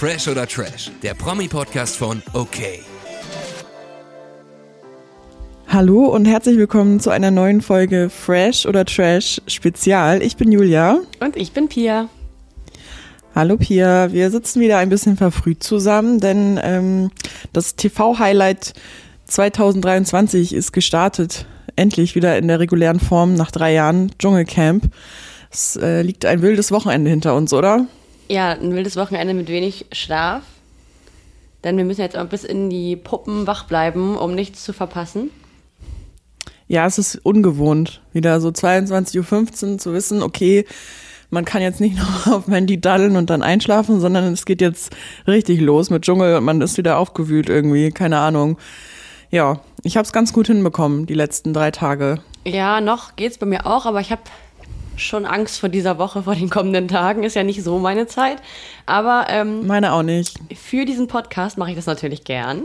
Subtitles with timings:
[0.00, 2.56] Fresh oder Trash, der Promi-Podcast von OK.
[5.68, 10.22] Hallo und herzlich willkommen zu einer neuen Folge Fresh oder Trash Spezial.
[10.22, 11.00] Ich bin Julia.
[11.20, 12.08] Und ich bin Pia.
[13.34, 17.10] Hallo Pia, wir sitzen wieder ein bisschen verfrüht zusammen, denn ähm,
[17.52, 18.72] das TV-Highlight
[19.26, 21.44] 2023 ist gestartet.
[21.76, 24.94] Endlich wieder in der regulären Form nach drei Jahren Dschungelcamp.
[25.50, 27.86] Es äh, liegt ein wildes Wochenende hinter uns, oder?
[28.30, 30.44] Ja, ein wildes Wochenende mit wenig Schlaf.
[31.64, 35.30] Denn wir müssen jetzt auch bis in die Puppen wach bleiben, um nichts zu verpassen.
[36.68, 40.64] Ja, es ist ungewohnt, wieder so 22.15 Uhr zu wissen, okay,
[41.30, 44.94] man kann jetzt nicht noch auf Handy daddeln und dann einschlafen, sondern es geht jetzt
[45.26, 48.58] richtig los mit Dschungel und man ist wieder aufgewühlt irgendwie, keine Ahnung.
[49.32, 52.20] Ja, ich habe es ganz gut hinbekommen, die letzten drei Tage.
[52.46, 54.22] Ja, noch geht's bei mir auch, aber ich habe
[55.00, 57.22] schon Angst vor dieser Woche, vor den kommenden Tagen.
[57.22, 58.38] Ist ja nicht so meine Zeit.
[58.86, 60.38] Aber ähm, meine auch nicht.
[60.54, 62.62] Für diesen Podcast mache ich das natürlich gern.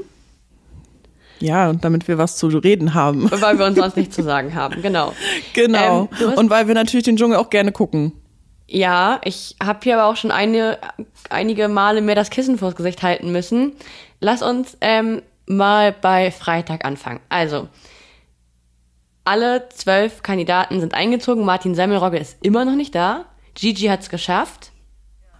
[1.39, 3.29] Ja, und damit wir was zu reden haben.
[3.29, 5.13] Weil wir uns sonst nichts zu sagen haben, genau.
[5.53, 6.09] Genau.
[6.21, 8.13] Ähm, und weil wir natürlich den Dschungel auch gerne gucken.
[8.67, 10.79] Ja, ich habe hier aber auch schon eine,
[11.29, 13.73] einige Male mir das Kissen vors Gesicht halten müssen.
[14.19, 17.19] Lass uns ähm, mal bei Freitag anfangen.
[17.29, 17.67] Also,
[19.25, 21.43] alle zwölf Kandidaten sind eingezogen.
[21.45, 23.25] Martin Semmelrogge ist immer noch nicht da.
[23.55, 24.71] Gigi hat es geschafft.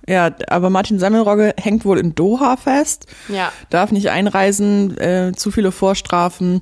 [0.08, 3.08] Ja, aber Martin Semmelrogge hängt wohl in Doha fest.
[3.28, 3.52] Ja.
[3.70, 6.62] Darf nicht einreisen, äh, zu viele Vorstrafen.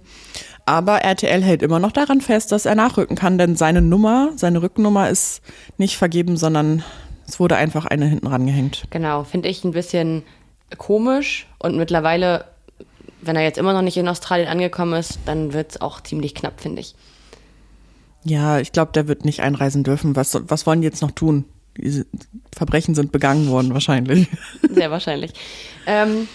[0.65, 4.61] Aber RTL hält immer noch daran fest, dass er nachrücken kann, denn seine Nummer, seine
[4.61, 5.41] Rückennummer ist
[5.77, 6.83] nicht vergeben, sondern
[7.27, 8.83] es wurde einfach eine hinten rangehängt.
[8.89, 10.23] Genau, finde ich ein bisschen
[10.77, 12.45] komisch und mittlerweile,
[13.21, 16.33] wenn er jetzt immer noch nicht in Australien angekommen ist, dann wird es auch ziemlich
[16.33, 16.95] knapp, finde ich.
[18.23, 20.15] Ja, ich glaube, der wird nicht einreisen dürfen.
[20.15, 21.45] Was, was wollen die jetzt noch tun?
[21.77, 22.05] Diese
[22.55, 24.27] Verbrechen sind begangen worden, wahrscheinlich.
[24.69, 25.33] Sehr wahrscheinlich.
[25.87, 26.27] Ähm,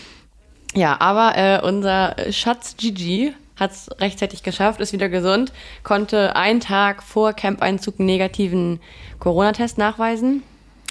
[0.75, 6.60] ja, aber äh, unser Schatz Gigi hat es rechtzeitig geschafft, ist wieder gesund, konnte einen
[6.60, 8.81] Tag vor Camp-Einzug einen negativen
[9.19, 10.43] Corona-Test nachweisen.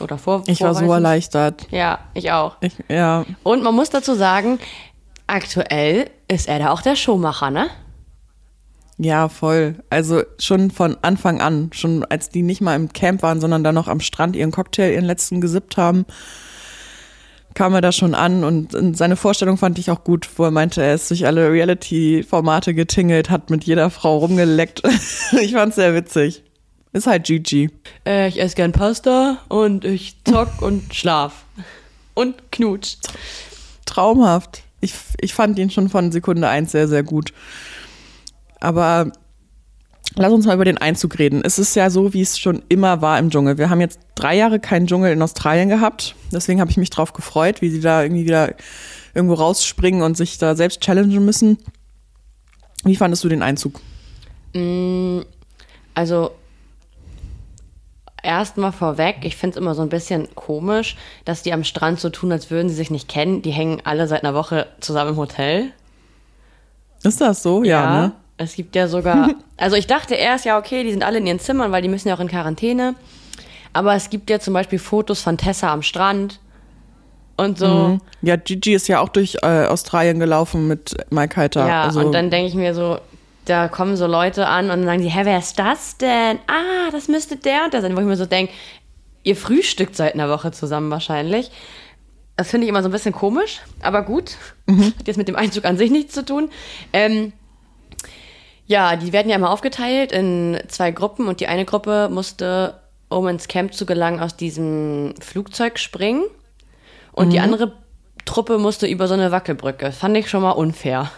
[0.02, 0.44] Oder vor.
[0.46, 1.68] Ich war so erleichtert.
[1.72, 2.57] Ja, ich auch.
[2.62, 3.25] Ich, ja.
[3.44, 4.59] Und man muss dazu sagen,
[5.25, 7.69] aktuell ist er da auch der Showmacher, ne?
[8.97, 9.75] Ja, voll.
[9.90, 13.75] Also schon von Anfang an, schon als die nicht mal im Camp waren, sondern dann
[13.75, 16.06] noch am Strand ihren Cocktail, ihren letzten gesippt haben,
[17.53, 20.81] kam er da schon an und seine Vorstellung fand ich auch gut, wo er meinte,
[20.81, 24.81] er ist durch alle Reality-Formate getingelt, hat mit jeder Frau rumgeleckt.
[25.41, 26.44] ich fand's sehr witzig.
[26.94, 27.69] Ist halt Gigi.
[28.07, 31.46] Äh, ich esse gern Pasta und ich zock und schlaf.
[32.16, 32.97] Und knutsch.
[33.86, 34.63] Traumhaft.
[34.81, 37.34] Ich, ich fand ihn schon von Sekunde eins sehr, sehr gut.
[38.59, 39.12] Aber
[40.16, 41.41] lass uns mal über den Einzug reden.
[41.44, 43.57] Es ist ja so, wie es schon immer war im Dschungel.
[43.57, 46.16] Wir haben jetzt drei Jahre keinen Dschungel in Australien gehabt.
[46.31, 48.56] Deswegen habe ich mich drauf gefreut, wie sie da irgendwie wieder
[49.13, 51.57] irgendwo rausspringen und sich da selbst challengen müssen.
[52.84, 53.81] Wie fandest du den Einzug?
[54.53, 55.22] Mm,
[55.94, 56.31] also
[58.24, 60.95] erstmal vorweg, ich finde es immer so ein bisschen komisch,
[61.25, 63.41] dass die am Strand so tun, als würden sie sich nicht kennen.
[63.41, 65.72] Die hängen alle seit einer Woche zusammen im Hotel.
[67.03, 67.63] Ist das so?
[67.63, 68.12] Ja, ja ne?
[68.38, 71.40] Es gibt ja sogar, also ich dachte erst, ja, okay, die sind alle in ihren
[71.40, 72.96] Zimmern, weil die müssen ja auch in Quarantäne.
[73.74, 76.40] Aber es gibt ja zum Beispiel Fotos von Tessa am Strand
[77.36, 77.68] und so.
[77.68, 78.02] Mhm.
[78.22, 81.68] Ja, Gigi ist ja auch durch äh, Australien gelaufen mit Mike Heiter.
[81.68, 83.00] Ja, also und dann denke ich mir so,
[83.46, 86.40] da kommen so Leute an und dann sagen sie, hä, wer ist das denn?
[86.48, 87.96] Ah, das müsste der und der sein.
[87.96, 88.52] Wo ich mir so denke,
[89.24, 91.52] ihr frühstückt seit einer Woche zusammen wahrscheinlich.
[92.36, 94.36] Das finde ich immer so ein bisschen komisch, aber gut.
[94.66, 94.86] Mhm.
[95.00, 96.50] Hat jetzt mit dem Einzug an sich nichts zu tun.
[96.94, 97.34] Ähm,
[98.67, 102.79] ja, die werden ja immer aufgeteilt in zwei Gruppen und die eine Gruppe musste,
[103.09, 106.23] um ins Camp zu gelangen, aus diesem Flugzeug springen
[107.13, 107.31] und mhm.
[107.31, 107.72] die andere
[108.25, 109.91] Truppe musste über so eine Wackelbrücke.
[109.91, 111.09] fand ich schon mal unfair.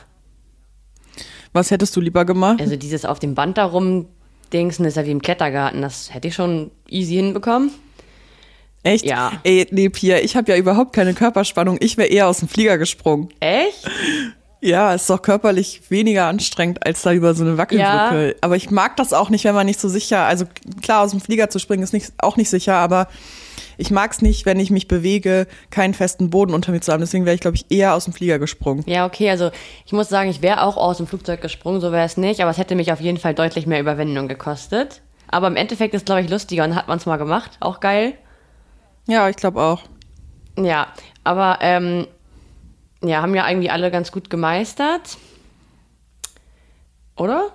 [1.52, 2.62] Was hättest du lieber gemacht?
[2.62, 4.06] Also dieses auf dem Band darum
[4.54, 5.82] Dingsen ist ja wie im Klettergarten.
[5.82, 7.72] Das hätte ich schon easy hinbekommen.
[8.84, 9.06] Echt?
[9.06, 9.34] Ja.
[9.44, 11.78] Ey, nee, Pia, ich habe ja überhaupt keine Körperspannung.
[11.82, 13.30] Ich wäre eher aus dem Flieger gesprungen.
[13.40, 13.90] Echt?
[14.62, 18.28] Ja, ist doch körperlich weniger anstrengend als da über so eine Wackelbrücke.
[18.30, 18.34] Ja.
[18.42, 20.46] Aber ich mag das auch nicht, wenn man nicht so sicher, also
[20.82, 23.08] klar, aus dem Flieger zu springen ist nicht, auch nicht sicher, aber
[23.78, 27.00] ich mag es nicht, wenn ich mich bewege, keinen festen Boden unter mir zu haben.
[27.00, 28.84] Deswegen wäre ich, glaube ich, eher aus dem Flieger gesprungen.
[28.86, 29.52] Ja, okay, also
[29.86, 32.52] ich muss sagen, ich wäre auch aus dem Flugzeug gesprungen, so wäre es nicht, aber
[32.52, 35.02] es hätte mich auf jeden Fall deutlich mehr Überwindung gekostet.
[35.30, 37.52] Aber im Endeffekt ist, glaube ich, lustiger und hat man es mal gemacht.
[37.62, 38.16] Auch geil.
[39.08, 39.84] Ja, ich glaube auch.
[40.58, 40.88] Ja,
[41.24, 42.06] aber ähm,
[43.04, 45.18] ja, haben ja eigentlich alle ganz gut gemeistert.
[47.16, 47.50] Oder?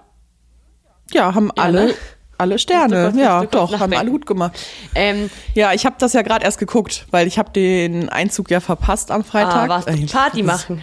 [1.13, 1.95] Ja, haben ja, alle, ne?
[2.37, 4.59] Alle Sterne, kurz- ja, du doch, haben alle gut gemacht.
[4.95, 8.61] Ähm, Ja, ich habe das ja gerade erst geguckt, weil ich habe den Einzug ja
[8.61, 9.69] verpasst am Freitag.
[9.71, 9.87] ah, was?
[9.87, 10.83] Äh, Party machen.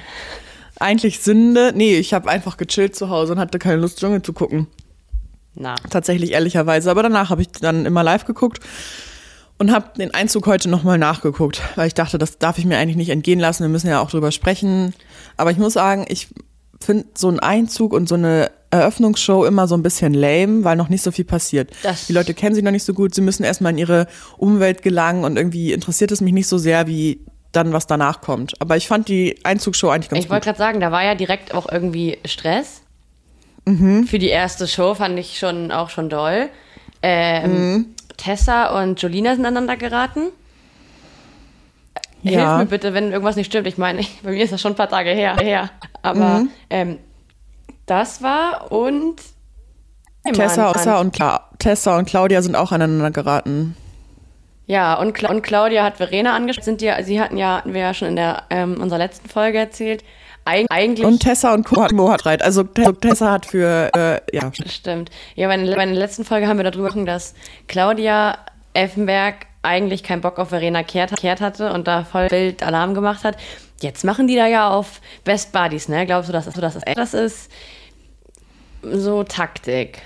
[0.80, 1.74] Eigentlich Sünde.
[1.76, 4.68] Nee, ich habe einfach gechillt zu Hause und hatte keine Lust, Dschungel zu gucken.
[5.54, 5.76] Na.
[5.90, 6.90] Tatsächlich, ehrlicherweise.
[6.90, 8.62] Aber danach habe ich dann immer live geguckt
[9.62, 12.98] und habe den Einzug heute nochmal nachgeguckt, weil ich dachte, das darf ich mir eigentlich
[12.98, 13.64] nicht entgehen lassen.
[13.64, 14.94] Wir müssen ja auch drüber sprechen.
[15.38, 16.30] Aber ich muss sagen, ich
[16.80, 20.90] finde so einen Einzug und so eine Eröffnungsshow immer so ein bisschen lame, weil noch
[20.90, 21.70] nicht so viel passiert.
[21.84, 24.82] Das- Die Leute kennen sich noch nicht so gut, sie müssen erstmal in ihre Umwelt
[24.82, 27.20] gelangen und irgendwie interessiert es mich nicht so sehr, wie
[27.52, 28.54] dann was danach kommt.
[28.60, 30.58] Aber ich fand die Einzugsshow eigentlich ganz Ich wollte gut.
[30.58, 32.82] gerade sagen, da war ja direkt auch irgendwie Stress.
[33.66, 34.08] Mhm.
[34.08, 36.48] Für die erste Show fand ich schon auch schon doll.
[37.04, 37.86] Ähm, Mhm.
[38.22, 40.28] Tessa und Jolina sind aneinander geraten.
[42.22, 42.58] Hilf Ja.
[42.60, 43.68] mir bitte, wenn irgendwas nicht stimmt.
[43.68, 45.38] Ich meine, ich, bei mir ist das schon ein paar Tage her.
[45.38, 45.70] her.
[46.04, 46.50] Aber Mhm.
[46.70, 46.98] ähm,
[47.88, 49.16] das war und
[50.34, 53.76] Tessa, Tessa, und Cla Tessa und Claudia sind auch aneinander geraten.
[54.68, 56.66] Ja, und, Cla und Claudia hat Verena angesprochen.
[56.66, 59.58] Sind die, sie hatten ja, hatten wir ja schon in der ähm, unserer letzten Folge
[59.58, 60.04] erzählt.
[60.46, 61.82] Eig eigentlich Und Tessa und Co.
[61.84, 62.42] hat Mo hat Reit.
[62.42, 65.12] Also Te- Tessa hat für, äh, ja, Stimmt.
[65.36, 67.34] Ja, bei der, letzten Folge haben wir darüber gesprochen, dass
[67.68, 68.38] Claudia
[68.74, 73.24] Elfenberg eigentlich keinen Bock auf Verena Kehrt, Kehrt hatte und da voll Bild Alarm gemacht
[73.24, 73.38] hat.
[73.82, 76.06] Jetzt machen die da ja auf Best Buddies, ne?
[76.06, 77.50] Glaubst du, dass das, das, ist, das ist
[78.82, 80.02] so Taktik?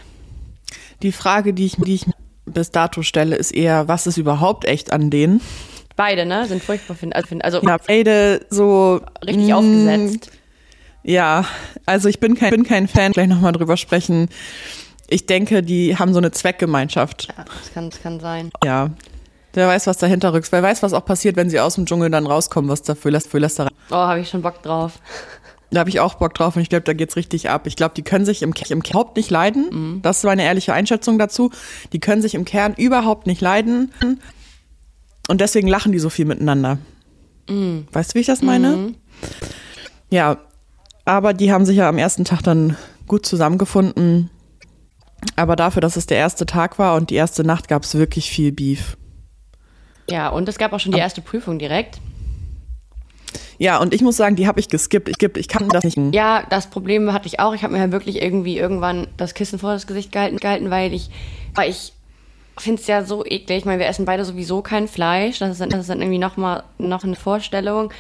[1.01, 2.05] die Frage, die ich, die ich
[2.45, 5.41] bis dato stelle, ist eher, was ist überhaupt echt an denen?
[5.95, 6.45] Beide, ne?
[6.47, 9.01] Sind furchtbar, find, also, also Ja, beide so.
[9.25, 10.31] richtig mh, aufgesetzt.
[11.03, 11.45] Ja,
[11.86, 14.27] also ich bin kein, bin kein Fan, gleich nochmal drüber sprechen.
[15.07, 17.27] Ich denke, die haben so eine Zweckgemeinschaft.
[17.38, 18.50] Ja, das kann, das kann sein.
[18.63, 18.89] Ja.
[19.53, 20.51] Wer weiß, was dahinter rückt.
[20.51, 23.09] Wer weiß, was auch passiert, wenn sie aus dem Dschungel dann rauskommen, was da für,
[23.09, 23.71] Läs- für Lästereien.
[23.92, 24.94] Oh, habe ich schon Bock drauf.
[25.71, 27.65] Da habe ich auch Bock drauf und ich glaube, da geht's richtig ab.
[27.68, 30.00] Ich glaube, die können sich im, im Kern überhaupt nicht leiden.
[30.01, 31.51] Das ist meine ehrliche Einschätzung dazu.
[31.94, 33.92] Die können sich im Kern überhaupt nicht leiden.
[35.27, 36.77] Und deswegen lachen die so viel miteinander.
[37.48, 38.94] Weißt du, wie ich das meine?
[40.10, 40.38] Ja,
[41.06, 42.75] aber die haben sich ja am ersten Tag dann
[43.07, 44.30] gut zusammengefunden.
[45.36, 48.30] Aber dafür, dass es der erste Tag war und die erste Nacht, gab es wirklich
[48.30, 48.98] viel Beef.
[50.10, 52.00] Ja, und es gab auch schon die erste Prüfung direkt.
[53.57, 55.10] Ja, und ich muss sagen, die habe ich geskippt.
[55.10, 56.13] Ich, ich kann das nicht.
[56.13, 57.54] Ja, das Problem hatte ich auch.
[57.54, 60.94] Ich habe mir halt wirklich irgendwie irgendwann das Kissen vor das Gesicht gehalten, gehalten weil
[60.94, 61.10] ich,
[61.54, 61.94] weil ich
[62.63, 63.60] finde es ja so eklig.
[63.60, 65.40] Ich meine, wir essen beide sowieso kein Fleisch.
[65.40, 67.92] Das ist dann, das ist dann irgendwie noch mal noch eine Vorstellung.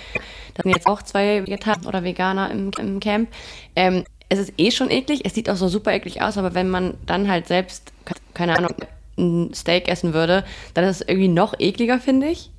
[0.53, 3.29] Da sind jetzt auch zwei Vegetarier oder Veganer im, im Camp.
[3.75, 5.21] Ähm, es ist eh schon eklig.
[5.25, 7.91] Es sieht auch so super eklig aus, aber wenn man dann halt selbst,
[8.33, 8.73] keine Ahnung,
[9.17, 10.43] ein Steak essen würde,
[10.73, 12.51] dann ist es irgendwie noch ekliger, finde ich.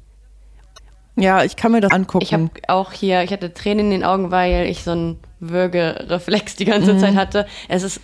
[1.16, 2.22] Ja, ich kann mir das angucken.
[2.22, 6.56] Ich habe auch hier, ich hatte Tränen in den Augen, weil ich so einen Würgereflex
[6.56, 7.46] die ganze Zeit hatte.
[7.68, 8.00] Es ist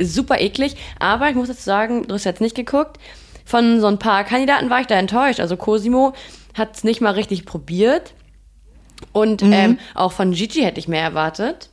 [0.00, 2.98] super eklig, aber ich muss dazu sagen, du hast jetzt nicht geguckt.
[3.44, 5.40] Von so ein paar Kandidaten war ich da enttäuscht.
[5.40, 6.12] Also Cosimo
[6.54, 8.14] hat es nicht mal richtig probiert.
[9.12, 11.70] Und ähm, auch von Gigi hätte ich mehr erwartet.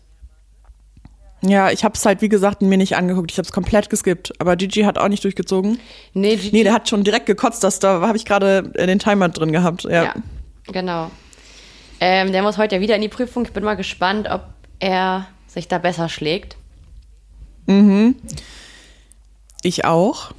[1.41, 3.31] Ja, ich habe es halt, wie gesagt, mir nicht angeguckt.
[3.31, 4.33] Ich habe es komplett geskippt.
[4.39, 5.79] Aber Gigi hat auch nicht durchgezogen.
[6.13, 6.55] Nee, Gigi.
[6.55, 7.63] Nee, der hat schon direkt gekotzt.
[7.63, 9.83] Das, da habe ich gerade den Timer drin gehabt.
[9.83, 10.03] Ja.
[10.03, 10.13] Ja,
[10.71, 11.11] genau.
[11.99, 13.45] Ähm, der muss heute ja wieder in die Prüfung.
[13.45, 14.45] Ich bin mal gespannt, ob
[14.79, 16.57] er sich da besser schlägt.
[19.63, 20.31] Ich auch.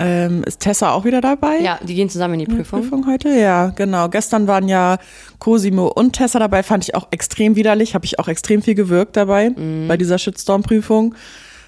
[0.00, 1.58] Ähm, ist Tessa auch wieder dabei?
[1.58, 2.82] Ja, die gehen zusammen in die Prüfung.
[2.82, 3.30] Prüfung heute?
[3.30, 4.08] Ja, genau.
[4.08, 4.98] Gestern waren ja
[5.40, 6.62] Cosimo und Tessa dabei.
[6.62, 7.94] Fand ich auch extrem widerlich.
[7.96, 9.88] Habe ich auch extrem viel gewirkt dabei Mhm.
[9.88, 11.16] bei dieser Shitstorm-Prüfung.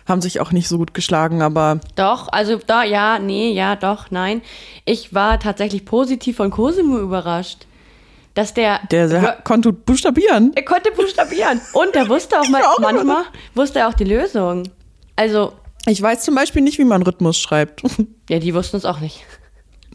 [0.07, 4.11] Haben sich auch nicht so gut geschlagen, aber Doch, also da, ja, nee, ja, doch,
[4.13, 4.43] nein.
[4.85, 7.67] Ich war tatsächlich positiv von Cosimo überrascht.
[8.35, 10.53] Dass der, der, der konnte buchstabieren.
[10.55, 11.61] er konnte buchstabieren.
[11.73, 13.25] Und er wusste auch, mal, manchmal,
[13.57, 14.69] wusste er auch die Lösung.
[15.21, 15.53] Also,
[15.87, 17.83] Ich weiß zum Beispiel nicht, wie man Rhythmus schreibt.
[18.31, 19.23] ja, die wussten es auch nicht.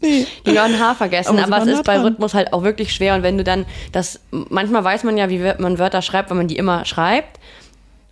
[0.00, 0.24] nee.
[0.46, 2.04] Die haben H vergessen, Aber aber, es ist bei dran.
[2.06, 3.14] Rhythmus halt auch wirklich schwer.
[3.16, 6.46] Und wenn du dann das, manchmal weiß man ja, wie man Wörter schreibt, weil man
[6.46, 7.40] die immer schreibt.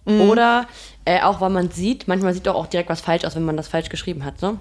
[0.06, 0.22] Mhm.
[0.22, 0.66] Oder
[1.04, 3.56] äh, auch, weil man sieht, manchmal sieht doch auch direkt was falsch aus, wenn man
[3.56, 4.40] das falsch geschrieben hat.
[4.40, 4.58] So.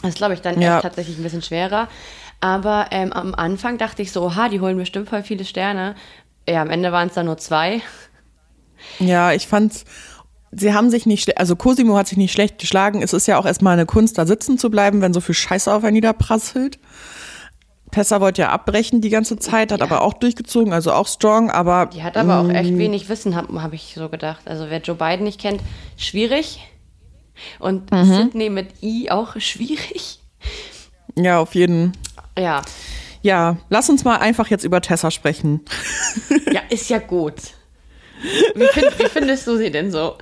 [0.00, 0.80] Das ist, glaube ich, dann Ja.
[0.80, 1.88] tatsächlich ein bisschen schwerer.
[2.40, 5.94] Aber ähm, am Anfang dachte ich so, ha, die holen bestimmt voll viele Sterne.
[6.48, 7.82] Ja, am Ende waren es dann nur zwei.
[8.98, 9.84] Ja, ich fand's.
[10.54, 13.02] Sie haben sich nicht, also Cosimo hat sich nicht schlecht geschlagen.
[13.02, 15.72] Es ist ja auch erstmal eine Kunst, da sitzen zu bleiben, wenn so viel Scheiße
[15.72, 16.78] auf einen niederprasselt.
[17.90, 19.86] Tessa wollte ja abbrechen die ganze Zeit, hat Ja.
[19.86, 22.50] aber auch durchgezogen, also auch strong, aber Die hat aber auch Mm.
[22.50, 24.42] echt wenig Wissen, habe hab ich so gedacht.
[24.46, 25.60] Also wer Joe Biden nicht kennt,
[25.96, 26.60] schwierig.
[27.58, 28.04] Und Mhm.
[28.04, 30.20] Sydney mit I auch schwierig.
[31.16, 31.92] ja, auf jeden.
[32.38, 32.62] Ja,
[33.24, 35.60] Ja, lass uns mal einfach jetzt über Tessa sprechen.
[36.50, 37.34] ja, ist ja gut.
[38.54, 40.16] Wie, find, wie findest du sie denn so?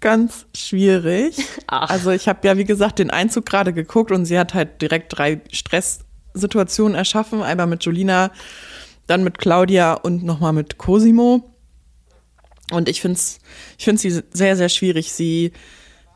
[0.00, 1.36] Ganz schwierig.
[1.66, 1.90] Ach.
[1.90, 5.16] Also ich habe ja, wie gesagt, den Einzug gerade geguckt und sie hat halt direkt
[5.16, 7.42] drei Stresssituationen erschaffen.
[7.42, 8.30] Einmal mit Jolina,
[9.06, 11.54] dann mit Claudia und nochmal mit Cosimo.
[12.70, 13.38] Und ich finde es
[13.78, 15.12] ich find's sie sehr, sehr schwierig.
[15.12, 15.52] Sie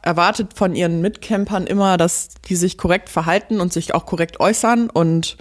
[0.02, 4.90] erwartet von ihren Mitcampern immer, dass die sich korrekt verhalten und sich auch korrekt äußern
[4.90, 5.36] und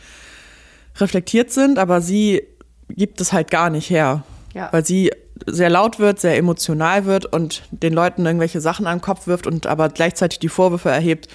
[0.97, 2.43] reflektiert sind, aber sie
[2.89, 4.23] gibt es halt gar nicht her.
[4.53, 4.69] Ja.
[4.71, 5.11] Weil sie
[5.45, 9.47] sehr laut wird, sehr emotional wird und den Leuten irgendwelche Sachen an den Kopf wirft
[9.47, 11.27] und aber gleichzeitig die Vorwürfe erhebt,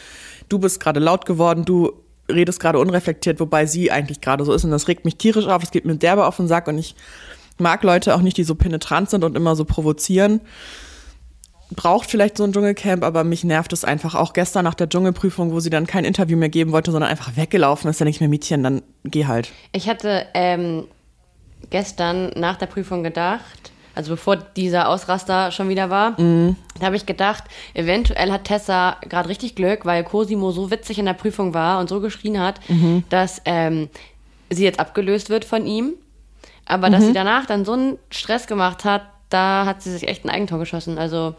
[0.49, 1.93] du bist gerade laut geworden, du
[2.31, 5.63] redest gerade unreflektiert, wobei sie eigentlich gerade so ist und das regt mich tierisch auf,
[5.63, 6.95] es geht mir derbe auf den Sack und ich
[7.59, 10.41] mag Leute auch nicht, die so penetrant sind und immer so provozieren.
[11.75, 14.15] Braucht vielleicht so ein Dschungelcamp, aber mich nervt es einfach.
[14.15, 17.37] Auch gestern nach der Dschungelprüfung, wo sie dann kein Interview mehr geben wollte, sondern einfach
[17.37, 19.51] weggelaufen ist, dann ich mir, Mädchen, dann geh halt.
[19.73, 20.87] Ich hatte ähm,
[21.71, 26.15] gestern nach der Prüfung gedacht, also bevor dieser Ausraster schon wieder war,
[26.79, 31.07] da habe ich gedacht, eventuell hat Tessa gerade richtig Glück, weil Cosimo so witzig in
[31.07, 32.61] der Prüfung war und so geschrien hat,
[33.09, 33.89] dass ähm,
[34.51, 35.95] sie jetzt abgelöst wird von ihm.
[36.67, 40.25] Aber dass sie danach dann so einen Stress gemacht hat, da hat sie sich echt
[40.25, 40.99] ein Eigentor geschossen.
[40.99, 41.35] Also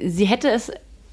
[0.00, 0.70] sie hätte es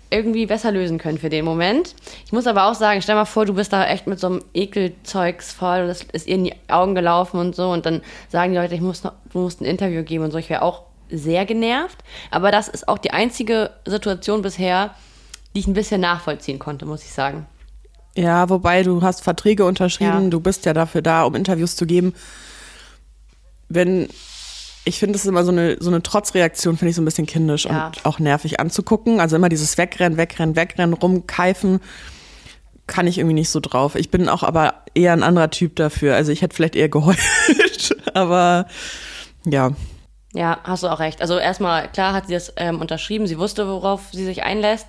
[0.10, 1.96] irgendwie besser lösen können für den Moment.
[2.26, 4.44] Ich muss aber auch sagen, stell mal vor, du bist da echt mit so einem
[4.54, 8.52] Ekelzeugs voll und es ist ihr in die Augen gelaufen und so und dann sagen
[8.54, 10.38] die Leute, ich muss noch, du musst ein Interview geben und so.
[10.38, 11.98] Ich wäre auch sehr genervt.
[12.32, 14.94] Aber das ist auch die einzige Situation bisher,
[15.56, 17.46] die ich ein bisschen nachvollziehen konnte, muss ich sagen.
[18.16, 20.30] Ja, wobei du hast Verträge unterschrieben, Ja.
[20.30, 22.14] du bist ja dafür da, um Interviews zu geben.
[23.70, 24.08] Wenn,
[24.88, 27.26] ich finde, das ist immer so eine, so eine Trotzreaktion, finde ich so ein bisschen
[27.26, 27.88] kindisch Ja.
[27.88, 29.20] und auch nervig anzugucken.
[29.20, 31.82] Also immer dieses Wegrennen, Wegrennen, Wegrennen, rumkeifen,
[32.88, 33.96] kann ich irgendwie nicht so drauf.
[33.96, 36.16] Ich bin auch aber eher ein anderer Typ dafür.
[36.16, 37.18] Also ich hätte vielleicht eher geheult,
[38.14, 38.68] aber
[39.46, 39.72] ja.
[40.34, 41.22] Ja, hast du auch recht.
[41.22, 44.88] Also erstmal, klar hat sie das ähm, unterschrieben, sie wusste, worauf sie sich einlässt.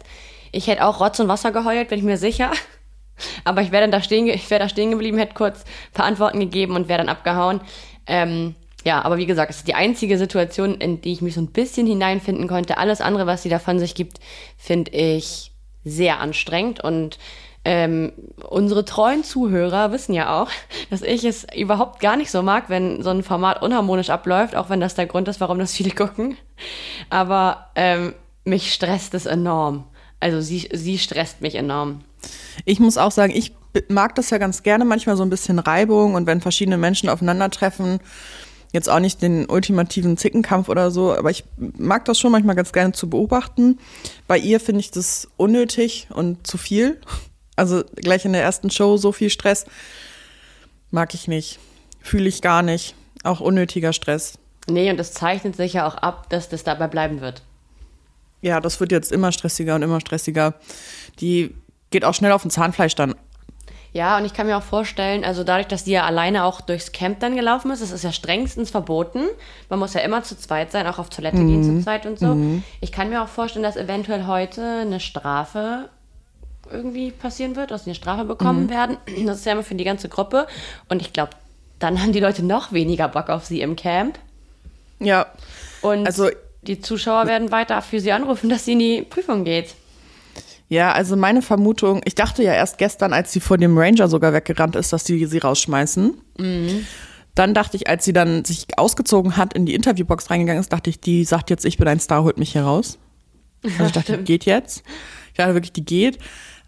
[0.53, 2.51] Ich hätte auch Rotz und Wasser geheult, bin ich mir sicher.
[3.45, 6.07] Aber ich wäre dann da stehen, ich wäre da stehen geblieben, hätte kurz ein paar
[6.07, 7.61] Antworten gegeben und wäre dann abgehauen.
[8.07, 11.41] Ähm, ja, aber wie gesagt, es ist die einzige Situation, in die ich mich so
[11.41, 12.79] ein bisschen hineinfinden konnte.
[12.79, 14.21] Alles andere, was sie da von sich gibt,
[14.57, 15.53] finde ich
[15.85, 17.19] sehr anstrengend und
[17.65, 18.13] ähm,
[18.49, 20.51] unsere treuen Zuhörer wissen ja auch,
[20.91, 24.71] dass ich es überhaupt gar nicht so mag, wenn so ein Format unharmonisch abläuft, auch
[24.71, 26.37] wenn das der Grund ist, warum das viele gucken.
[27.11, 29.85] Aber ähm, mich stresst es enorm.
[30.21, 32.01] Also sie, sie stresst mich enorm.
[32.65, 33.53] Ich muss auch sagen, ich
[33.89, 38.01] mag das ja ganz gerne, manchmal so ein bisschen Reibung und wenn verschiedene Menschen aufeinandertreffen,
[38.73, 42.73] jetzt auch nicht den ultimativen Zickenkampf oder so, aber ich mag das schon manchmal ganz
[42.73, 43.79] gerne zu beobachten.
[44.27, 47.01] Bei ihr finde ich das unnötig und zu viel.
[47.57, 49.67] Also gleich in der ersten Show so viel Stress
[50.91, 51.59] mag ich nicht,
[52.01, 52.95] fühle ich gar nicht,
[53.25, 54.39] auch unnötiger Stress.
[54.69, 57.43] Nee, und es zeichnet sich ja auch ab, dass das dabei bleiben wird.
[58.43, 60.55] Ja, das wird jetzt immer stressiger und immer stressiger.
[61.21, 61.55] Die
[61.91, 63.15] geht auch schnell auf den Zahnfleisch dann.
[63.93, 66.93] Ja, und ich kann mir auch vorstellen, also dadurch, dass die ja alleine auch durchs
[66.93, 69.23] Camp dann gelaufen ist, das ist ja strengstens verboten.
[69.71, 72.37] Man muss ja immer zu zweit sein, auch auf Toilette gehen zu zweit und so.
[72.81, 75.89] Ich kann mir auch vorstellen, dass eventuell heute eine Strafe
[76.71, 78.99] irgendwie passieren wird, dass sie eine Strafe bekommen werden.
[79.25, 80.47] Das ist ja immer für die ganze Gruppe.
[80.91, 81.31] Und ich glaube,
[81.79, 84.19] dann haben die Leute noch weniger Bock auf sie im Camp.
[85.01, 85.27] Ja,
[85.81, 86.29] Und Also-
[86.63, 89.75] die Zuschauer werden weiter für sie anrufen, dass sie in die Prüfung geht.
[90.69, 94.33] Ja, also meine Vermutung, ich dachte ja erst gestern, als sie vor dem Ranger sogar
[94.35, 96.15] weggerannt ist, dass die sie rausschmeißen.
[97.35, 100.91] Dann dachte ich, als sie dann sich ausgezogen hat, in die Interviewbox reingegangen ist, dachte
[100.91, 102.99] ich, die sagt jetzt, ich bin ein Star, holt mich hier raus.
[103.65, 104.83] Also ich dachte, die geht jetzt.
[105.29, 106.19] Ich dachte wirklich, die geht.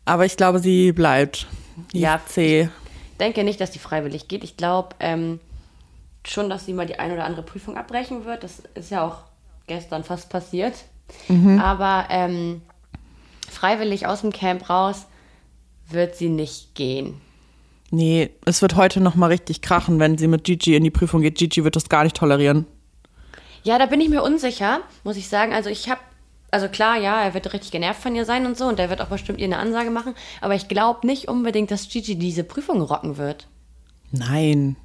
[0.04, 1.46] Aber ich glaube, sie bleibt.
[1.92, 2.68] Ja, C.
[3.18, 4.44] denke nicht, dass die freiwillig geht.
[4.44, 5.40] Ich glaube ähm,
[6.26, 8.44] schon, dass sie mal die ein oder andere Prüfung abbrechen wird.
[8.44, 9.18] Das ist ja auch
[9.66, 10.74] gestern fast passiert.
[11.60, 12.62] Aber ähm,
[13.50, 15.06] freiwillig aus dem Camp raus
[15.88, 17.20] wird sie nicht gehen.
[17.90, 21.22] Nee, es wird heute noch mal richtig krachen, wenn sie mit Gigi in die Prüfung
[21.22, 21.36] geht.
[21.36, 22.66] Gigi wird das gar nicht tolerieren.
[23.64, 25.52] Ja, da bin ich mir unsicher, muss ich sagen.
[25.52, 26.00] Also ich habe,
[26.50, 29.00] also klar, ja, er wird richtig genervt von ihr sein und so und er wird
[29.00, 30.14] auch bestimmt ihr eine Ansage machen.
[30.40, 33.48] Aber ich glaube nicht unbedingt, dass Gigi diese Prüfung rocken wird.
[34.12, 34.76] Nein.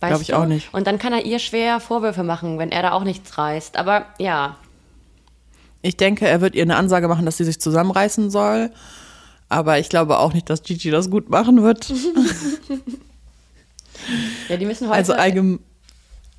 [0.00, 0.38] Weißt Glaub ich du?
[0.38, 0.72] auch nicht.
[0.72, 3.76] Und dann kann er ihr schwer Vorwürfe machen, wenn er da auch nichts reißt.
[3.76, 4.56] Aber ja,
[5.82, 8.70] Ich denke, er wird ihr eine Ansage machen, dass sie sich zusammenreißen soll.
[9.48, 11.88] Aber ich glaube auch nicht, dass Gigi das gut machen wird.
[14.48, 14.96] ja, die müssen heute.
[14.96, 15.60] Also, allgem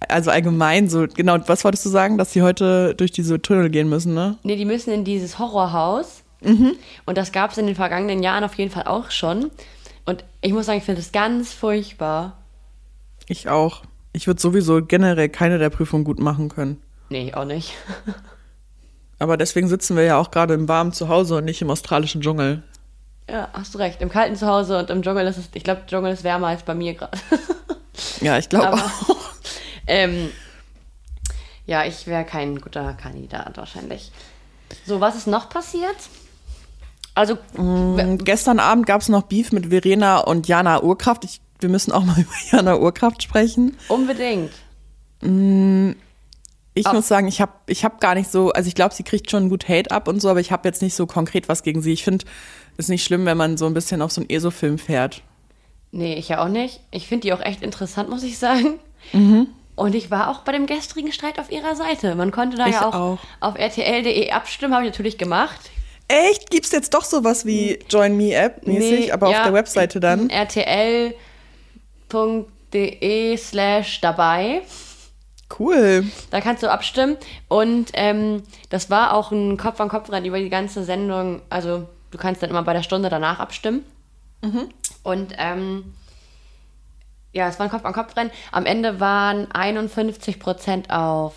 [0.08, 3.90] also allgemein so, genau, was wolltest du sagen, dass sie heute durch diese Tunnel gehen
[3.90, 4.38] müssen, ne?
[4.44, 6.24] nee, die müssen in dieses Horrorhaus.
[6.42, 6.74] Mhm.
[7.06, 9.52] Und das gab es in den vergangenen Jahren auf jeden Fall auch schon.
[10.06, 12.38] Und ich muss sagen, ich finde es ganz furchtbar.
[13.28, 13.84] Ich auch.
[14.14, 16.82] Ich würde sowieso generell keine der Prüfungen gut machen können.
[17.10, 17.74] Nee, auch nicht.
[19.22, 22.64] Aber deswegen sitzen wir ja auch gerade im warmen Zuhause und nicht im australischen Dschungel.
[23.30, 24.02] Ja, hast du recht.
[24.02, 26.74] Im kalten Zuhause und im Dschungel ist es, ich glaube, Dschungel ist wärmer als bei
[26.74, 27.18] mir gerade.
[28.20, 29.26] Ja, ich glaube auch.
[29.88, 30.32] ähm,
[31.68, 34.12] ja, ich wäre kein guter Kandidat wahrscheinlich.
[34.88, 35.98] So, was ist noch passiert?
[37.14, 41.26] Also, Und gestern Abend gab es noch Beef mit Verena und Jana Urkraft.
[41.26, 43.78] Ich, wir müssen auch mal über Jana Urkraft sprechen.
[43.88, 44.52] unbedingt.
[46.74, 46.94] Ich Ach.
[46.94, 49.50] muss sagen, ich habe ich hab gar nicht so, also ich glaube, sie kriegt schon
[49.50, 51.92] gut Hate ab und so, aber ich habe jetzt nicht so konkret was gegen sie.
[51.92, 52.26] Ich finde,
[52.78, 55.22] es ist nicht schlimm, wenn man so ein bisschen auf so einen ESO-Film fährt.
[55.92, 56.80] Nee, ich ja auch nicht.
[56.92, 58.80] Ich finde die auch echt interessant, muss ich sagen.
[59.76, 62.16] Und ich war auch bei dem gestrigen Streit auf ihrer Seite.
[62.16, 63.20] Man konnte da Ich ja auch, auch.
[63.42, 65.60] auf rtl.de abstimmen, habe ich natürlich gemacht.
[66.08, 66.50] Echt?
[66.52, 70.00] Gibt's jetzt doch sowas wie Join Me App mäßig, Nee, aber auf ja, der Webseite
[70.00, 70.30] dann?
[70.30, 71.14] rtl.de
[73.38, 74.62] slash dabei.
[75.60, 76.06] Cool.
[76.30, 77.18] Da kannst du abstimmen.
[77.48, 81.42] Und ähm, das war auch ein Kopf-an-Kopf-Rennen über die ganze Sendung.
[81.50, 83.84] Also du kannst dann immer bei der Stunde danach abstimmen.
[85.04, 85.94] Und ähm,
[87.34, 88.32] ja, es war ein Kopf-an-Kopf-Rennen.
[88.52, 91.36] Am Ende waren 51% auf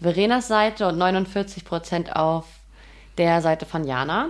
[0.00, 2.46] Verenas Seite und 49% auf
[3.18, 4.28] der Seite von Jana.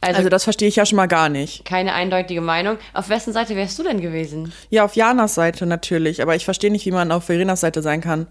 [0.00, 1.64] Also, Also das verstehe ich ja schon mal gar nicht.
[1.64, 2.76] keine eindeutige Meinung.
[2.92, 4.52] Auf wessen Seite wärst du denn gewesen?
[4.70, 8.00] Ja, auf Janas Seite natürlich, aber ich verstehe nicht, wie man auf Verenas Seite sein
[8.00, 8.26] kann.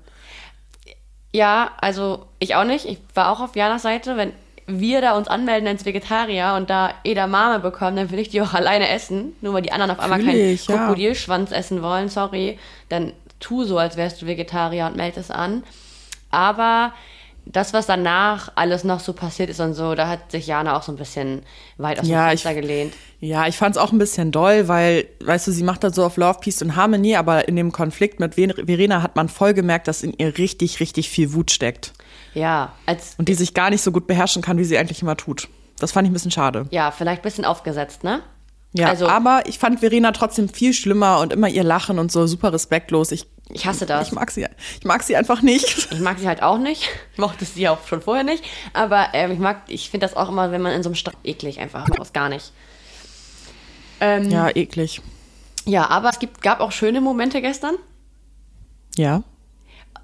[1.34, 2.86] Ja, also ich auch nicht.
[2.86, 4.18] Ich war auch auf Janas Seite.
[4.18, 4.34] Wenn
[4.68, 8.54] wir da uns anmelden als Vegetarier und da Edamame bekommen, dann will ich die auch
[8.54, 9.36] alleine essen.
[9.42, 10.78] Nur weil die anderen auf einmal keinen ich, ja.
[10.78, 12.60] Krokodilschwanz essen wollen, sorry.
[12.90, 15.64] Dann tu so, als wärst du Vegetarier und meld es an.
[16.30, 16.94] Aber
[17.46, 20.84] das, was danach alles noch so passiert ist und so, da hat sich Jana auch
[20.84, 21.42] so ein bisschen
[21.78, 22.94] weit aus dem Ja, ich- Fenster gelehnt.
[23.20, 26.06] Ja, ich fand es auch ein bisschen doll, weil, weißt du, sie macht das so
[26.06, 29.88] auf Love, Peace und Harmony, aber in dem Konflikt mit Verena hat man voll gemerkt,
[29.88, 31.94] dass in ihr richtig, richtig viel Wut steckt.
[32.34, 35.16] Ja, als Und die sich gar nicht so gut beherrschen kann, wie sie eigentlich immer
[35.18, 35.48] tut.
[35.80, 36.66] Das fand ich ein bisschen schade.
[36.72, 38.22] ja, vielleicht ein bisschen aufgesetzt, ne?
[38.74, 42.26] Ja, also aber ich fand Verena trotzdem viel schlimmer und immer ihr Lachen und so
[42.26, 43.12] super respektlos.
[43.12, 44.08] Ich, ich hasse das.
[44.08, 44.48] ich mag sie,
[44.80, 45.92] ich mag sie einfach nicht.
[45.92, 46.90] Ich mag sie halt auch nicht.
[47.14, 48.44] Ich mochte sie auch schon vorher nicht.
[48.74, 51.18] Aber ähm, ich mag, ich finde das auch immer, wenn man in so einem Streit
[51.24, 52.52] eklig einfach aus gar nicht.
[54.02, 54.48] Ähm, ja.
[54.48, 55.02] Ja, eklig.
[55.68, 57.76] aber es gibt, gab auch schöne Momente gestern.
[58.96, 59.22] Ja.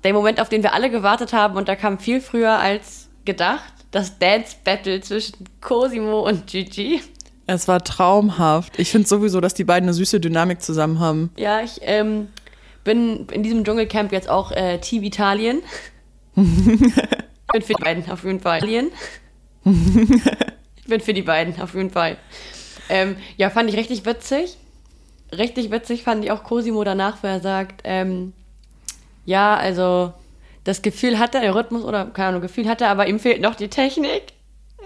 [0.03, 3.73] Der Moment, auf den wir alle gewartet haben und da kam viel früher als gedacht.
[3.91, 7.01] Das Dance Battle zwischen Cosimo und Gigi.
[7.51, 8.77] Es war traumhaft.
[8.77, 11.31] Ich finde sowieso, dass die beiden eine süße Dynamik zusammen haben.
[11.35, 12.27] Ja, ich ähm,
[12.83, 15.63] bin in diesem Dschungelcamp jetzt auch äh, Team Italien.
[16.35, 18.59] ich bin für die beiden auf jeden Fall.
[18.59, 18.91] Italien.
[19.65, 22.17] ich bin für die beiden auf jeden Fall.
[22.87, 24.57] Ähm, ja, fand ich richtig witzig.
[25.35, 28.33] Richtig witzig fand ich auch Cosimo danach, wo er sagt, ähm,
[29.25, 30.13] ja, also
[30.65, 33.41] das Gefühl hat er, der Rhythmus oder keine Ahnung, Gefühl hat er, aber ihm fehlt
[33.41, 34.33] noch die Technik.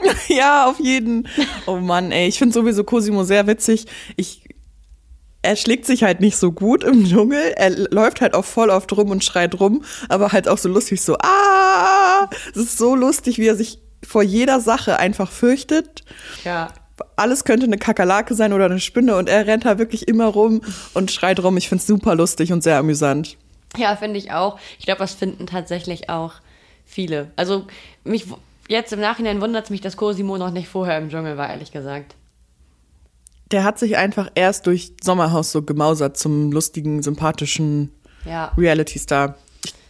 [0.27, 1.27] Ja, auf jeden.
[1.65, 3.85] Oh Mann, ey, ich finde sowieso Cosimo sehr witzig.
[4.15, 4.43] Ich,
[5.41, 7.53] er schlägt sich halt nicht so gut im Dschungel.
[7.55, 11.01] Er läuft halt auch voll oft rum und schreit rum, aber halt auch so lustig
[11.01, 12.29] so, ah!
[12.51, 16.03] Es ist so lustig, wie er sich vor jeder Sache einfach fürchtet.
[16.43, 16.69] Ja.
[17.15, 20.61] Alles könnte eine Kakerlake sein oder eine Spinne und er rennt da wirklich immer rum
[20.93, 21.57] und schreit rum.
[21.57, 23.37] Ich finde es super lustig und sehr amüsant.
[23.77, 24.59] Ja, finde ich auch.
[24.77, 26.33] Ich glaube, das finden tatsächlich auch
[26.85, 27.31] viele.
[27.35, 27.65] Also
[28.03, 28.25] mich
[28.73, 31.71] jetzt im Nachhinein wundert es mich, dass Cosimo noch nicht vorher im Dschungel war, ehrlich
[31.71, 32.15] gesagt.
[33.51, 37.91] Der hat sich einfach erst durch Sommerhaus so gemausert zum lustigen, sympathischen
[38.25, 38.51] Ja.
[38.57, 39.37] Reality-Star.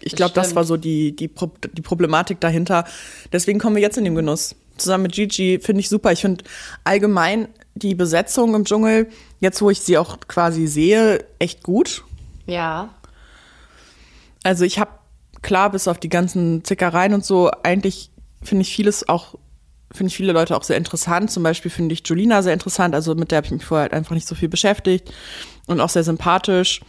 [0.02, 2.84] Ich, ich glaube, das war so die, die, Pro die Problematik dahinter.
[3.32, 4.56] Deswegen kommen wir jetzt in den Genuss.
[4.78, 6.12] Zusammen mit Gigi finde ich super.
[6.12, 6.44] Ich finde
[6.84, 9.08] allgemein die Besetzung im Dschungel,
[9.40, 12.04] jetzt wo ich sie auch quasi sehe, echt gut.
[12.46, 12.90] Ja.
[14.44, 14.92] Also ich habe
[15.42, 18.12] klar bis auf die ganzen Zickereien und so eigentlich
[18.44, 19.36] finde ich vieles auch
[19.96, 21.30] finde ich viele Leute auch sehr interessant.
[21.30, 22.96] Zum Beispiel finde ich Julina sehr interessant.
[22.96, 25.14] Also mit der habe ich mich vorher halt einfach nicht so viel beschäftigt
[25.68, 26.82] und auch sehr sympathisch.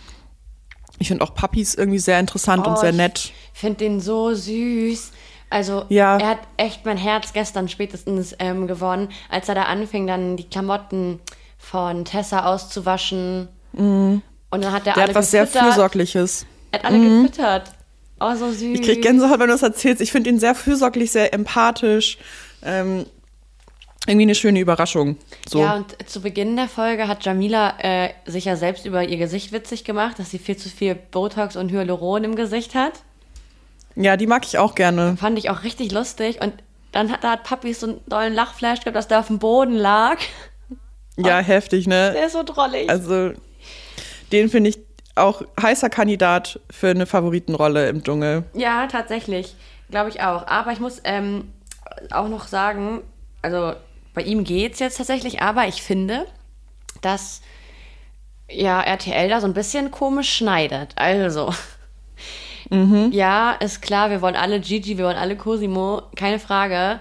[0.99, 3.33] Ich finde auch Puppies irgendwie sehr interessant und Oh, sehr ich nett.
[3.53, 5.13] Finde den so süß.
[5.51, 6.17] Also, Ja.
[6.17, 10.45] er hat echt mein Herz gestern spätestens ähm, gewonnen, als er da anfing, dann die
[10.49, 11.21] Klamotten
[11.59, 13.49] von Tessa auszuwaschen.
[13.75, 14.95] Und dann hat er Mhm.
[14.95, 15.65] Der alle hat was sehr gefüttert.
[15.75, 16.47] Fürsorgliches.
[16.71, 17.73] Er hat alle gefüttert.
[18.21, 18.63] Oh, so süß.
[18.79, 20.01] Ich krieg Gänsehaut, wenn du das erzählst.
[20.01, 22.19] Ich finde ihn sehr fürsorglich, sehr empathisch.
[22.63, 23.07] Ähm,
[24.07, 25.17] irgendwie eine schöne Überraschung.
[25.49, 25.61] So.
[25.61, 29.51] Ja, und zu Beginn der Folge hat Jamila äh, sich ja selbst über ihr Gesicht
[29.53, 32.93] witzig gemacht, dass sie viel zu viel Botox und Hyaluron im Gesicht hat.
[33.97, 35.17] ja, die mag ich auch gerne.
[35.19, 36.41] Fand ich auch richtig lustig.
[36.43, 36.53] Und
[36.93, 39.75] dann hat, da hat Papi so einen dollen Lachflash gehabt, dass der auf dem Boden
[39.75, 40.19] lag.
[41.17, 42.13] Ja, heftig, ne?
[42.13, 42.91] Der ist so drollig.
[42.91, 43.33] Also,
[44.33, 44.79] den finde ich
[45.15, 48.45] auch heißer Kandidat für eine Favoritenrolle im Dschungel.
[48.55, 49.55] Ja, tatsächlich.
[49.91, 50.47] Glaube ich auch.
[50.47, 51.53] Aber ich muss ähm,
[52.11, 53.01] auch noch sagen,
[53.43, 53.75] also
[54.15, 56.27] bei ihm geht's jetzt tatsächlich, aber ich finde,
[57.03, 57.43] dass
[58.51, 60.93] ja RTL da so ein bisschen komisch schneidet.
[60.97, 61.53] Also.
[62.71, 66.99] Ja, ist klar, wir wollen alle Gigi, wir wollen alle Cosimo, keine Frage.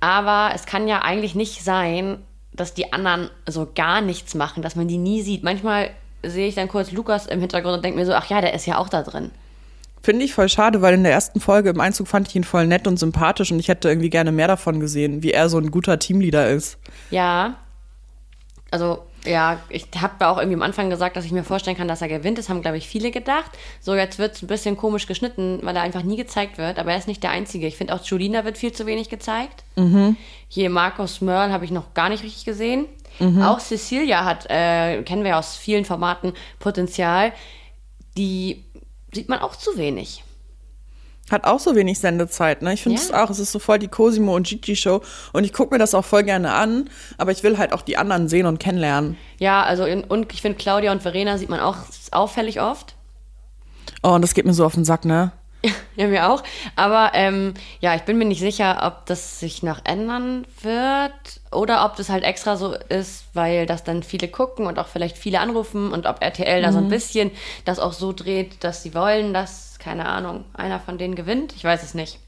[0.00, 4.76] Aber es kann ja eigentlich nicht sein, dass die anderen so gar nichts machen, dass
[4.76, 5.42] man die nie sieht.
[5.42, 5.90] Manchmal
[6.22, 8.66] sehe ich dann kurz Lukas im Hintergrund und denke mir so, ach ja, der ist
[8.66, 9.30] ja auch da drin.
[10.02, 12.66] Finde ich voll schade, weil in der ersten Folge im Einzug fand ich ihn voll
[12.66, 15.70] nett und sympathisch und ich hätte irgendwie gerne mehr davon gesehen, wie er so ein
[15.70, 16.78] guter Teamleader ist.
[17.10, 17.56] Ja.
[18.70, 22.00] Also, ja, ich habe auch irgendwie am Anfang gesagt, dass ich mir vorstellen kann, dass
[22.00, 22.38] er gewinnt.
[22.38, 23.50] Das haben, glaube ich, viele gedacht.
[23.80, 26.78] So, jetzt wird es ein bisschen komisch geschnitten, weil er einfach nie gezeigt wird.
[26.78, 27.66] Aber er ist nicht der Einzige.
[27.66, 29.64] Ich finde auch Julina wird viel zu wenig gezeigt.
[30.48, 32.86] Hier Markus Mörl habe ich noch gar nicht richtig gesehen.
[33.42, 37.32] Auch Cecilia hat, äh, kennen wir ja aus vielen Formaten, Potenzial.
[38.16, 38.64] Die
[39.12, 40.24] sieht man auch zu wenig.
[41.30, 42.72] Hat auch so wenig Sendezeit, ne?
[42.72, 43.04] Ich finde Ja.
[43.04, 45.02] es auch, es ist so voll die Cosimo und Gigi Show
[45.34, 47.98] und ich gucke mir das auch voll gerne an, aber ich will halt auch die
[47.98, 49.18] anderen sehen und kennenlernen.
[49.38, 51.76] Ja, also in, und ich finde Claudia und Verena sieht man auch
[52.12, 52.94] auffällig oft.
[54.02, 55.32] Oh, und das geht mir so auf den Sack, ne?
[55.96, 56.42] Ja, mir auch.
[56.76, 61.12] Aber ähm, ja, ich bin mir nicht sicher, ob das sich noch ändern wird
[61.50, 65.18] oder ob das halt extra so ist, weil das dann viele gucken und auch vielleicht
[65.18, 67.32] viele anrufen und ob RTL da so ein bisschen
[67.64, 71.52] das auch so dreht, dass sie wollen, dass, keine Ahnung, einer von denen gewinnt.
[71.56, 72.20] Ich weiß es nicht.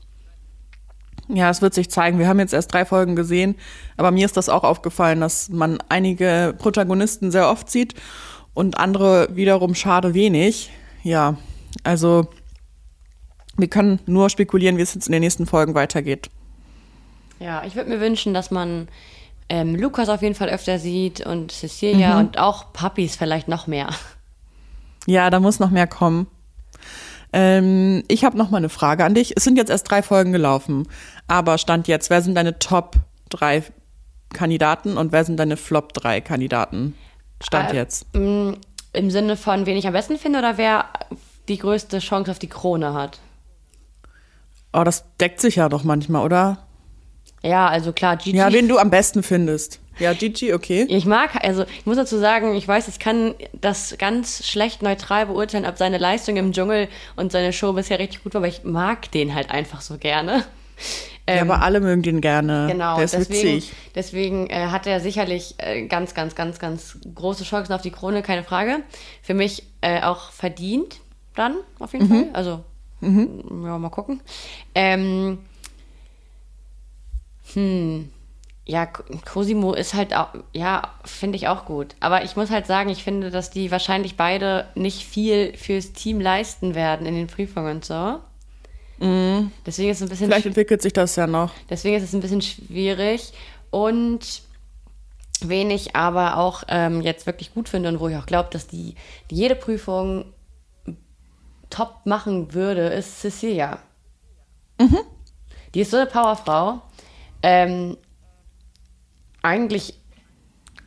[1.29, 2.19] Ja, es wird sich zeigen.
[2.19, 3.55] Wir haben jetzt erst drei Folgen gesehen,
[3.97, 7.95] aber mir ist das auch aufgefallen, dass man einige Protagonisten sehr oft sieht
[8.53, 10.71] und andere wiederum schade wenig.
[11.05, 11.37] Ja,
[11.85, 12.29] also
[13.57, 16.31] wir können nur spekulieren, wie es jetzt in den nächsten Folgen weitergeht.
[17.39, 18.89] Ja, ich würde mir wünschen, dass man
[19.49, 23.89] ähm, Lukas auf jeden Fall öfter sieht und Cecilia und auch Puppies vielleicht noch mehr.
[25.07, 26.27] Ja, da muss noch mehr kommen.
[27.33, 29.33] Ähm, ich habe noch mal eine Frage an dich.
[29.37, 30.87] Es sind jetzt erst drei Folgen gelaufen,
[31.27, 32.97] aber stand jetzt, wer sind deine Top
[33.29, 33.63] drei
[34.33, 36.95] Kandidaten und wer sind deine Flop drei Kandidaten?
[37.43, 38.07] Stand Äh, jetzt.
[38.15, 38.53] Mm,
[38.93, 40.87] Im Sinne von, wen ich am besten finde oder wer
[41.49, 43.21] die größte Chance auf die Krone hat?
[44.73, 46.67] Oh, das deckt sich ja doch manchmal, oder?
[47.43, 48.37] Ja, also klar, Gigi.
[48.37, 49.81] Ja, wen du am besten findest.
[49.99, 50.87] Ja, Gigi, okay.
[50.89, 55.27] ich mag, also ich muss dazu sagen, ich weiß, ich kann das ganz schlecht neutral
[55.27, 58.65] beurteilen, ob seine Leistung im Dschungel und seine Show bisher richtig gut war, aber ich
[58.65, 60.45] mag den halt einfach so gerne.
[61.29, 62.69] ja, aber alle mögen den gerne.
[62.71, 63.73] Genau, Der ist deswegen, witzig.
[63.95, 68.23] deswegen äh, hat er sicherlich äh, ganz, ganz, ganz, ganz große Chancen auf die Krone,
[68.23, 68.79] keine Frage.
[69.23, 70.97] Für mich äh, auch verdient
[71.35, 72.29] dann, auf jeden Fall.
[72.33, 72.65] Also,
[73.01, 74.21] ja, mal gucken.
[74.75, 75.39] Ähm,
[77.55, 78.11] hm,
[78.67, 81.97] ja, Cosimo ist halt auch, ja, finde ich auch gut.
[82.01, 86.21] Aber ich muss halt sagen, ich finde, dass die wahrscheinlich beide nicht viel fürs Team
[86.21, 88.21] leisten werden in den Prüfungen und so.
[89.01, 91.53] Deswegen ist es ein bisschen Vielleicht entwickelt sich das ja noch.
[91.71, 93.33] Deswegen ist es ein bisschen schwierig
[93.71, 94.43] und
[95.41, 98.67] wen ich aber auch ähm, jetzt wirklich gut finde und wo ich auch glaube, dass
[98.67, 98.95] die,
[99.31, 100.27] die jede Prüfung
[101.71, 103.79] top machen würde, ist Cecilia.
[105.75, 106.83] Die ist so eine Powerfrau.
[107.43, 107.97] Ähm,
[109.43, 109.95] eigentlich,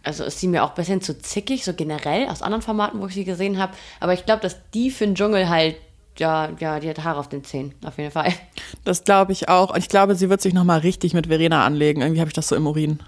[0.04, 3.08] also ist sie mir auch ein bisschen zu zickig, so generell aus anderen Formaten, wo
[3.08, 3.74] ich sie gesehen habe.
[4.00, 5.78] Aber ich glaube, dass die für den Dschungel halt,
[6.18, 8.32] ja, ja, die hat Haare auf den Zähnen, auf jeden Fall.
[8.84, 9.70] Das glaube ich auch.
[9.72, 12.02] Und ich glaube, sie wird sich noch mal richtig mit Verena anlegen.
[12.02, 13.02] Irgendwie habe ich das so im Urin.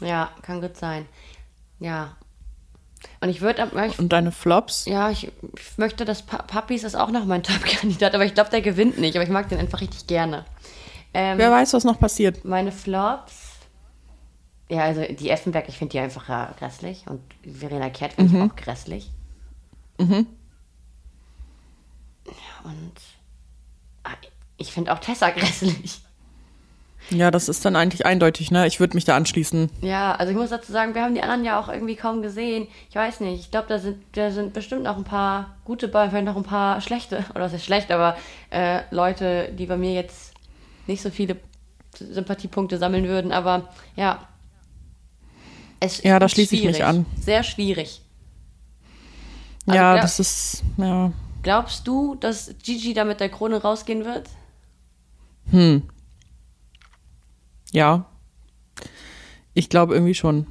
[0.00, 1.06] Ja, kann gut sein.
[1.80, 2.16] Ja.
[3.22, 4.84] Und ich würde, Und deine Flops?
[4.86, 8.50] ja, ich, ich möchte, dass pa Papis ist auch noch mein Top-Kandidat, aber ich glaube,
[8.50, 10.44] der gewinnt nicht, aber ich mag den einfach richtig gerne.
[11.14, 12.44] Ähm, Wer weiß, was noch passiert.
[12.44, 13.52] meine Flops.
[14.68, 17.04] Ja, also die Effenberg, ich finde die einfach ja, grässlich.
[17.06, 19.08] Und Verena Kehrt finde ich auch grässlich.
[19.98, 20.06] Ja,
[22.64, 22.92] und
[24.02, 24.10] ah,
[24.56, 26.00] ich finde auch Tessa grässlich.
[27.10, 28.66] Ja, das ist dann eigentlich eindeutig, ne?
[28.66, 29.70] Ich würde mich da anschließen.
[29.80, 32.68] Ja, also ich muss dazu sagen, wir haben die anderen ja auch irgendwie kaum gesehen.
[32.90, 36.08] Ich weiß nicht, ich glaube, da sind, da sind bestimmt noch ein paar gute bei,
[36.08, 38.16] vielleicht noch ein paar schlechte, oder was ist schlecht, aber
[38.50, 40.32] äh, Leute, die bei mir jetzt
[40.86, 41.36] nicht so viele
[41.94, 44.26] Sympathiepunkte sammeln würden, aber ja.
[45.80, 47.06] Es Ja, da schließe ich mich an.
[47.20, 48.00] Sehr schwierig.
[49.66, 51.12] Also ja, das ist, ja.
[51.42, 54.28] Glaubst du, dass Gigi da mit der Krone rausgehen wird?
[57.72, 58.06] Ja.
[59.54, 60.46] Ich glaube irgendwie schon.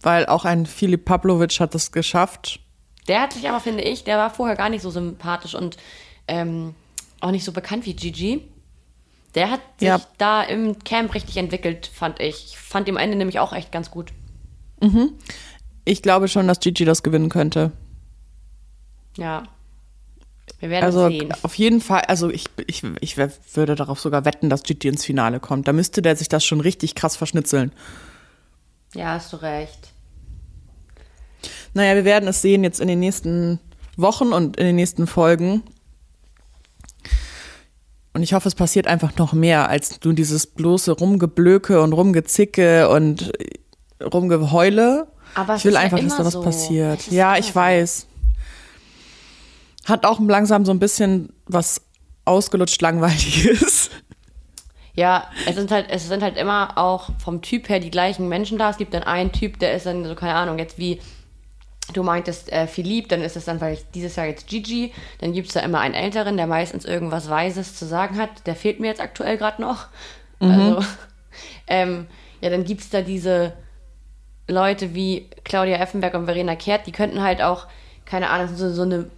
[0.00, 2.60] Weil auch ein Filip Pavlovic hat das geschafft.
[3.08, 5.76] Der hat sich aber, finde ich, der war vorher gar nicht so sympathisch und
[6.28, 6.74] ähm,
[7.20, 8.42] auch nicht so bekannt wie Gigi.
[9.34, 10.00] Der hat sich Ja.
[10.18, 12.46] da im Camp richtig entwickelt, fand ich.
[12.50, 14.12] Ich fand ihm am Ende nämlich auch echt ganz gut.
[15.84, 17.72] Ich glaube schon, dass Gigi das gewinnen könnte.
[19.16, 19.44] Ja.
[20.60, 21.32] Wir werden Also sehen.
[21.42, 25.38] auf jeden Fall, also ich, ich, ich würde darauf sogar wetten, dass Gigi ins Finale
[25.40, 25.68] kommt.
[25.68, 27.72] Da müsste der sich das schon richtig krass verschnitzeln.
[28.94, 29.92] Ja, hast du recht.
[31.74, 33.60] Naja, wir werden es sehen jetzt in den nächsten
[33.96, 35.62] Wochen und in den nächsten Folgen.
[38.14, 42.88] Und ich hoffe, es passiert einfach noch mehr als nur dieses bloße Rumgeblöke und Rumgezicke
[42.88, 43.30] und
[44.02, 45.06] Rumgeheule.
[45.36, 46.42] Aber ich will ist ja einfach, dass da was so.
[46.42, 47.06] passiert.
[47.12, 47.54] Ja, ich so.
[47.54, 48.07] weiß.
[49.88, 51.82] Hat auch langsam so ein bisschen was
[52.24, 53.90] ausgelutscht Langweiliges.
[54.94, 58.58] Ja, es sind halt, es sind halt immer auch vom Typ her die gleichen Menschen
[58.58, 58.70] da.
[58.70, 61.00] Es gibt dann einen Typ, der ist dann so, keine Ahnung, jetzt wie
[61.92, 64.92] du meintest, äh, Philipp, dann ist es dann vielleicht dieses Jahr jetzt Gigi.
[65.20, 68.46] Dann gibt es da immer einen Älteren, der meistens irgendwas Weises zu sagen hat.
[68.46, 69.86] Der fehlt mir jetzt aktuell gerade noch.
[70.40, 70.84] Also,
[71.66, 72.06] ähm,
[72.40, 73.54] ja, dann gibt es da diese
[74.48, 77.66] Leute wie Claudia Effenberg und Verena Kehrt, die könnten halt auch,
[78.04, 79.10] keine Ahnung, so, so eine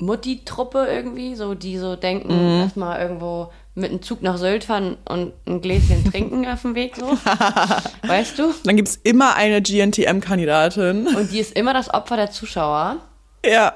[0.00, 2.60] Mutti-Truppe irgendwie, so die so denken, Mhm.
[2.62, 6.96] erstmal irgendwo mit einem Zug nach Sylt fahren und ein Gläschen trinken auf dem Weg
[6.96, 7.06] so.
[8.06, 8.52] weißt du?
[8.64, 11.06] Dann gibt es immer eine GNTM-Kandidatin.
[11.08, 12.96] Und die ist immer das Opfer der Zuschauer.
[13.44, 13.74] Ja.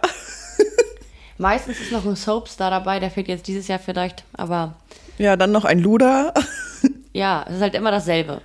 [1.38, 4.74] Meistens ist noch ein Soapstar dabei, der fehlt jetzt dieses Jahr vielleicht, aber
[5.18, 6.32] Ja, dann noch ein Luder.
[7.12, 8.42] ja, es ist halt immer dasselbe.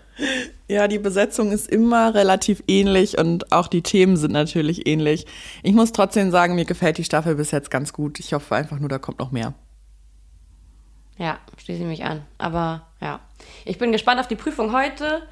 [0.70, 5.26] Ja, die Besetzung ist immer relativ ähnlich und auch die Themen sind natürlich ähnlich.
[5.64, 8.20] Ich muss trotzdem sagen, mir gefällt die Staffel bis jetzt ganz gut.
[8.20, 9.54] Ich hoffe einfach nur, da kommt noch mehr.
[11.18, 12.26] Ja, schließe ich mich an.
[12.38, 13.22] Aber ja,
[13.64, 15.24] ich bin gespannt auf die Prüfung heute.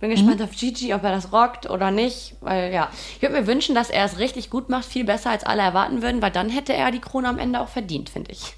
[0.00, 2.36] Bin gespannt auf Gigi, ob er das rockt oder nicht.
[2.40, 5.42] Weil ja, ich würde mir wünschen, dass er es richtig gut macht, viel besser als
[5.42, 8.54] alle erwarten würden, weil dann hätte er die Krone am Ende auch verdient, finde ich.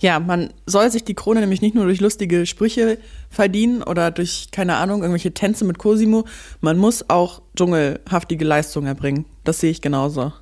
[0.00, 4.48] Ja, man soll sich die Krone nämlich nicht nur durch lustige Sprüche verdienen oder durch,
[4.50, 6.26] keine Ahnung, irgendwelche Tänze mit Cosimo.
[6.62, 9.26] Man muss auch dschungelhaftige Leistungen erbringen.
[9.44, 10.32] Das sehe ich genauso.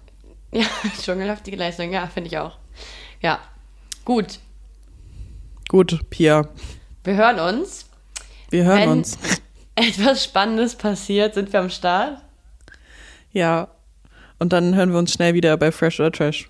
[0.53, 0.65] Ja,
[1.03, 2.57] dschungelhaftige Leistung, ja, finde ich auch.
[3.21, 3.41] Ja,
[4.05, 4.39] gut.
[5.69, 6.49] Gut, Pia,
[7.05, 7.87] Wir hören uns.
[8.51, 9.19] wir hören Wenn uns.
[9.75, 12.23] etwas Spannendes passiert, sind wir am Start.
[13.33, 13.69] Ja.
[14.39, 16.49] Und dann hören wir uns schnell wieder bei Fresh oder Trash.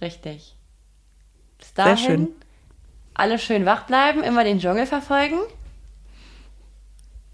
[0.00, 0.54] Richtig.
[1.74, 2.28] Bis dahin, schön.
[3.14, 5.38] alle schön wach bleiben, immer den Dschungel verfolgen.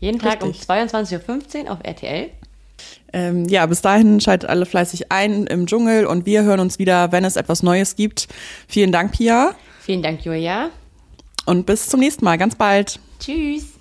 [0.01, 0.69] Jeden Tag um Richtig.
[0.69, 2.31] 22.15 Uhr auf RTL.
[3.13, 7.11] Ähm, ja, bis dahin schaltet alle fleißig ein im Dschungel und wir hören uns wieder,
[7.11, 8.29] wenn es etwas Neues gibt.
[8.69, 9.55] Vielen Dank, Pia.
[9.81, 10.71] Vielen Dank, Julia.
[11.45, 12.37] Und bis zum nächsten Mal.
[12.39, 13.01] Ganz bald.
[13.19, 13.78] Tschüss.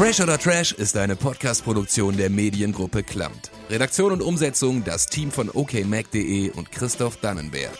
[0.00, 3.50] Fresh oder Trash ist eine Podcast-Produktion der Mediengruppe Klamt.
[3.68, 7.78] Redaktion und Umsetzung das Team von okmac.de und Christoph Dannenberg.